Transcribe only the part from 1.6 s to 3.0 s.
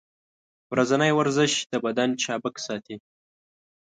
د بدن چابک ساتي.